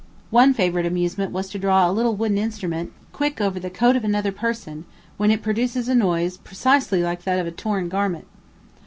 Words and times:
One 0.31 0.55
favorite 0.55 0.87
amusement 0.87 1.31
was 1.31 1.47
to 1.49 1.59
draw 1.59 1.87
a 1.87 1.91
little 1.93 2.15
wooden 2.15 2.39
instrument 2.39 2.91
quick 3.13 3.39
over 3.39 3.59
the 3.59 3.69
coat 3.69 3.95
of 3.95 4.03
another 4.03 4.31
person, 4.31 4.85
when 5.17 5.29
it 5.29 5.43
produces 5.43 5.87
a 5.87 5.93
noise 5.93 6.37
precisely 6.37 7.03
like 7.03 7.21
that 7.21 7.37
of 7.37 7.45
a 7.45 7.51
torn 7.51 7.87
garment. 7.87 8.25